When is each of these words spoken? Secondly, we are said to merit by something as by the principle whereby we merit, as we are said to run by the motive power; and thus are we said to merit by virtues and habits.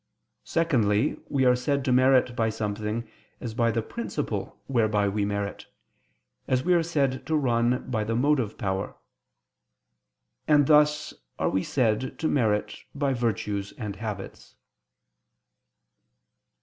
Secondly, 0.47 1.19
we 1.29 1.45
are 1.45 1.55
said 1.55 1.85
to 1.85 1.91
merit 1.91 2.35
by 2.35 2.49
something 2.49 3.07
as 3.39 3.53
by 3.53 3.69
the 3.69 3.83
principle 3.83 4.59
whereby 4.65 5.07
we 5.07 5.25
merit, 5.25 5.67
as 6.47 6.63
we 6.65 6.73
are 6.73 6.81
said 6.81 7.23
to 7.27 7.35
run 7.35 7.87
by 7.87 8.03
the 8.03 8.15
motive 8.15 8.57
power; 8.57 8.95
and 10.47 10.65
thus 10.65 11.13
are 11.37 11.51
we 11.51 11.61
said 11.61 12.17
to 12.17 12.27
merit 12.27 12.77
by 12.95 13.13
virtues 13.13 13.73
and 13.77 13.97
habits. 13.97 14.55